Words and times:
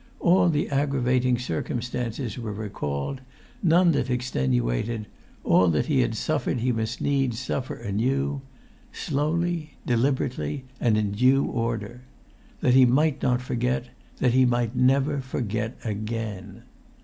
All 0.19 0.49
the 0.49 0.67
aggravating 0.69 1.37
circumstances 1.37 2.35
were 2.35 2.51
recalled, 2.53 3.21
none 3.61 3.91
that 3.91 4.09
extenuated; 4.09 5.05
all 5.43 5.67
that 5.67 5.85
he 5.85 5.99
had 5.99 6.15
suffered 6.15 6.57
he 6.61 6.71
must 6.71 7.01
needs 7.01 7.37
suffer 7.37 7.75
anew, 7.75 8.41
slowly, 8.91 9.75
deliberately, 9.85 10.63
and 10.79 10.97
in 10.97 11.11
due 11.11 11.43
order; 11.45 12.01
that 12.61 12.73
he 12.73 12.83
might 12.83 13.21
not 13.21 13.43
forget, 13.43 13.89
that[Pg 14.19 14.23
136] 14.39 14.39
he 14.39 14.45
might 14.45 14.75
never 14.75 15.21
forget 15.21 15.77
again! 15.83 16.63